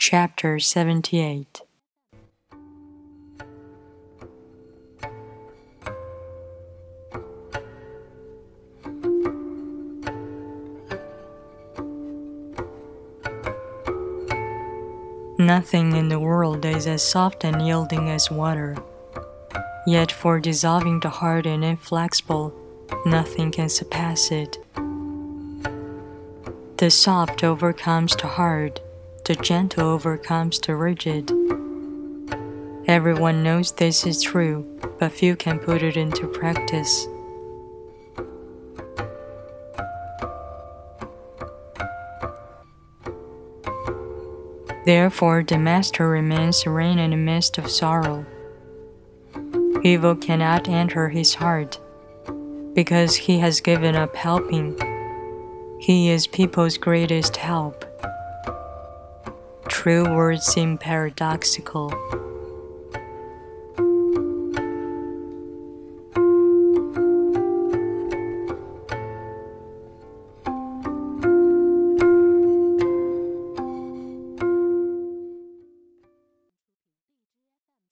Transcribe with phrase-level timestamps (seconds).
[0.00, 1.62] Chapter 78
[15.36, 18.76] Nothing in the world is as soft and yielding as water.
[19.84, 22.54] Yet for dissolving the hard and inflexible,
[23.04, 24.58] nothing can surpass it.
[26.76, 28.80] The soft overcomes the hard,
[29.28, 31.30] the gentle overcomes the rigid.
[32.86, 34.64] Everyone knows this is true,
[34.98, 37.06] but few can put it into practice.
[44.86, 48.24] Therefore, the master remains serene in the midst of sorrow.
[49.84, 51.78] Evil cannot enter his heart
[52.72, 54.74] because he has given up helping.
[55.78, 57.84] He is people's greatest help.
[59.68, 61.92] True words seem paradoxical,